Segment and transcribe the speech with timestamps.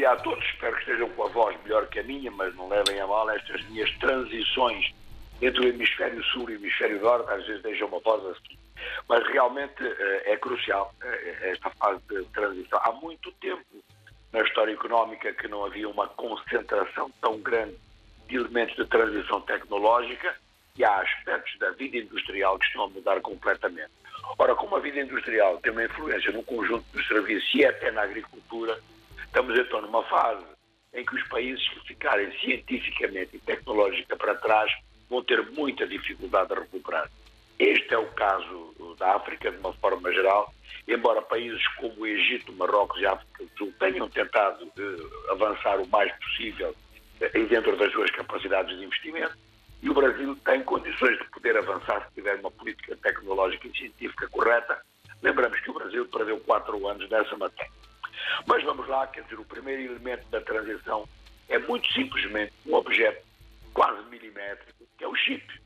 [0.00, 0.42] dia a todos.
[0.46, 3.28] Espero que estejam com a voz melhor que a minha, mas não levem a mal
[3.30, 4.92] estas minhas transições
[5.42, 7.30] entre o hemisfério sul e o hemisfério norte.
[7.30, 8.58] Às vezes deixam uma voz assim.
[9.06, 12.80] Mas realmente eh, é crucial eh, esta fase de transição.
[12.82, 13.62] Há muito tempo
[14.32, 17.76] na história económica que não havia uma concentração tão grande
[18.26, 20.34] de elementos de transição tecnológica
[20.76, 23.90] e há aspectos da vida industrial que estão a mudar completamente.
[24.38, 28.02] Ora, como a vida industrial tem uma influência no conjunto dos serviços e até na
[28.02, 28.80] agricultura,
[29.30, 30.44] estamos então numa fase
[30.92, 34.72] em que os países que ficarem cientificamente e tecnológica para trás
[35.08, 37.08] vão ter muita dificuldade a recuperar.
[37.58, 40.52] Este é o caso da África, de uma forma geral,
[40.88, 45.86] embora países como o Egito, Marrocos e África do Sul tenham tentado uh, avançar o
[45.88, 49.36] mais possível uh, dentro das suas capacidades de investimento,
[49.82, 54.28] e o Brasil tem condições de poder avançar se tiver uma política tecnológica e científica
[54.28, 54.80] correta.
[55.22, 57.79] Lembramos que o Brasil perdeu quatro anos nessa matéria.
[58.46, 61.08] Mas vamos lá, quer dizer, o primeiro elemento da transição
[61.48, 63.24] é muito simplesmente um objeto
[63.72, 65.60] quase milimétrico, que é o chip.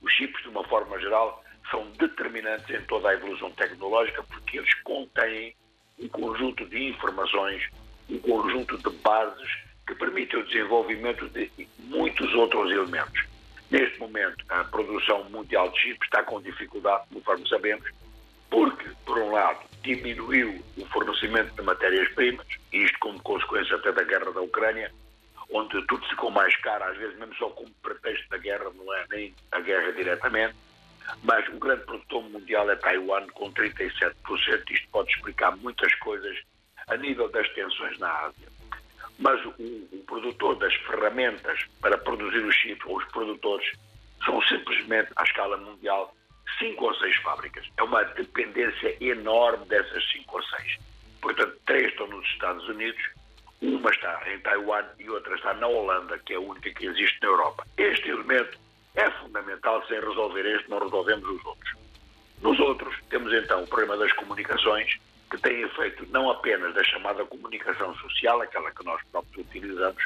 [0.00, 4.74] Os chips, de uma forma geral, são determinantes em toda a evolução tecnológica porque eles
[4.82, 5.54] contêm
[5.98, 7.62] um conjunto de informações,
[8.10, 9.50] um conjunto de bases
[9.86, 13.24] que permitem o desenvolvimento de muitos outros elementos.
[13.70, 17.88] Neste momento, a produção mundial de chips está com dificuldade, conforme sabemos,
[19.12, 24.40] por um lado, diminuiu o fornecimento de matérias-primas, isto como consequência até da guerra da
[24.40, 24.90] Ucrânia,
[25.50, 29.04] onde tudo ficou mais caro, às vezes mesmo só como pretexto da guerra, não é
[29.10, 30.54] nem a guerra diretamente,
[31.22, 34.14] mas o grande produtor mundial é Taiwan, com 37%.
[34.70, 36.38] Isto pode explicar muitas coisas
[36.88, 38.48] a nível das tensões na Ásia.
[39.18, 43.72] Mas o, o produtor das ferramentas para produzir os chips, ou os produtores,
[44.24, 46.14] são simplesmente, à escala mundial,
[46.58, 47.66] cinco ou seis fábricas.
[47.76, 50.78] É uma dependência enorme dessas cinco ou seis.
[51.20, 53.02] Portanto, três estão nos Estados Unidos,
[53.60, 57.18] uma está em Taiwan e outra está na Holanda, que é a única que existe
[57.22, 57.64] na Europa.
[57.76, 58.58] Este elemento
[58.96, 59.86] é fundamental.
[59.86, 61.74] Sem resolver este, não resolvemos os outros.
[62.40, 64.96] Nos outros, temos então o problema das comunicações,
[65.30, 70.04] que tem efeito não apenas da chamada comunicação social, aquela que nós próprios utilizamos,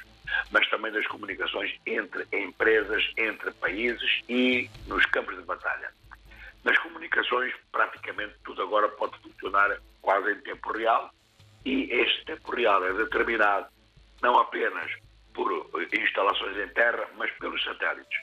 [0.51, 5.91] mas também das comunicações entre empresas, entre países e nos campos de batalha.
[6.67, 11.13] Nas comunicações, praticamente tudo agora pode funcionar quase em tempo real
[11.65, 13.69] e este tempo real é determinado
[14.21, 14.91] não apenas
[15.33, 15.49] por
[15.97, 18.21] instalações em terra, mas pelos satélites.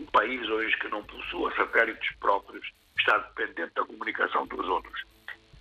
[0.00, 2.68] Um país hoje que não possua satélites próprios
[2.98, 5.04] está dependente da comunicação dos outros.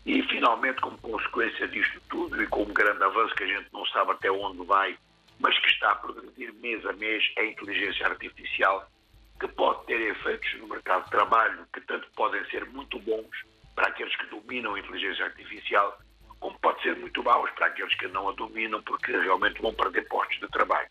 [0.04, 3.86] E, finalmente, como consequência disto tudo e com um grande avanço que a gente não
[3.86, 4.98] sabe até onde vai,
[5.40, 8.90] mas que está a progredir mês a mês, é a inteligência artificial,
[9.44, 13.28] que pode ter efeitos no mercado de trabalho que tanto podem ser muito bons
[13.76, 16.00] para aqueles que dominam a inteligência artificial,
[16.40, 20.08] como pode ser muito maus para aqueles que não a dominam, porque realmente vão perder
[20.08, 20.88] postos de trabalho.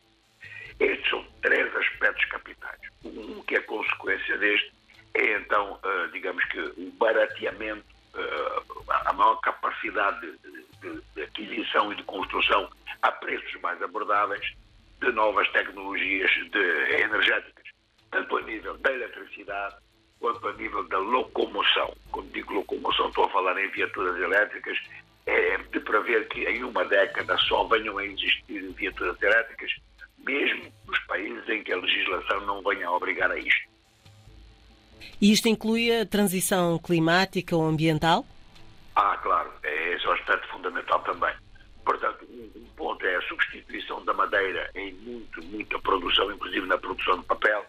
[0.78, 2.80] Estes são três aspectos capitais.
[3.04, 4.72] Um que é consequência deste
[5.14, 7.84] é, então, uh, digamos que o barateamento
[8.14, 10.20] uh, a maior capacidade
[10.80, 12.70] de, aquisição e de construção
[13.02, 14.54] a preços mais abordáveis
[15.00, 17.61] de novas tecnologias de, energéticas,
[18.12, 19.74] tanto a nível da eletricidade
[20.20, 21.92] quanto a nível da locomoção.
[22.12, 24.78] Quando digo locomoção, estou a falar em viaturas elétricas.
[25.26, 29.70] É de prever que em uma década só venham a existir viaturas elétricas,
[30.18, 33.70] mesmo nos países em que a legislação não venha a obrigar a isto.
[35.20, 38.26] E isto inclui a transição climática ou ambiental?
[38.96, 41.34] Ah, claro, é esse é o aspecto fundamental também.
[41.84, 47.18] Portanto, um, ponto é a substituição da madeira em muito, muita produção, inclusive na produção
[47.20, 47.64] de papel.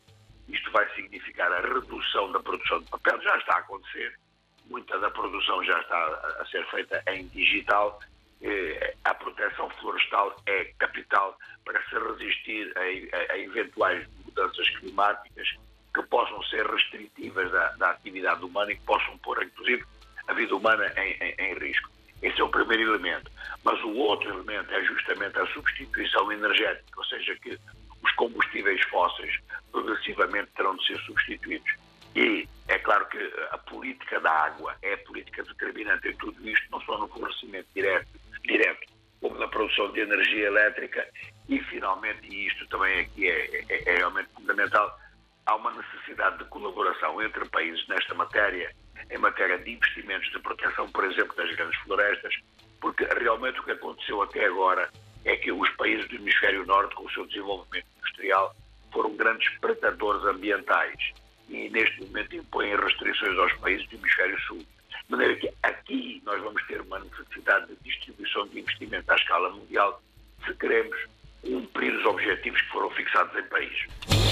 [1.53, 4.17] A redução da produção de papel, já está a acontecer.
[4.65, 7.99] Muita da produção já está a ser feita em digital.
[8.41, 15.47] Eh, a proteção florestal é capital para se resistir a, a eventuais mudanças climáticas
[15.93, 19.85] que possam ser restritivas da, da atividade humana e que possam pôr, inclusive,
[20.27, 21.89] a vida humana em, em, em, risco.
[22.21, 23.29] Esse é o primeiro elemento.
[23.63, 27.59] Mas o outro elemento é justamente a substituição energética, ou seja, que
[28.01, 29.37] os combustíveis fósseis
[29.73, 31.73] progressivamente terão de ser substituídos.
[32.15, 33.17] E é claro que
[33.51, 38.07] a política da água é política determinante em tudo isto, não só no fornecimento direto,
[38.43, 41.07] direto como na produção de energia elétrica
[41.49, 44.99] e, finalmente, e isto também aqui é, é, é realmente fundamental,
[45.45, 48.73] há uma necessidade de colaboração entre países nesta matéria,
[49.09, 52.35] em matéria de investimentos de proteção, por exemplo, das grandes florestas,
[52.79, 54.89] porque realmente o que aconteceu até agora
[55.25, 58.53] é que os países do hemisfério norte, com o seu desenvolvimento industrial,
[58.93, 61.11] foram grandes predadores ambientais
[61.49, 64.59] e neste momento impõem restrições aos países do hemisfério sul.
[64.59, 69.49] De maneira que aqui nós vamos ter uma necessidade de distribuição de investimento à escala
[69.49, 70.01] mundial
[70.45, 70.97] se queremos
[71.41, 74.22] cumprir os objetivos que foram fixados em país.